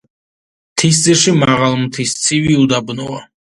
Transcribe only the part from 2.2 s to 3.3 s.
ცივი უდაბნოა.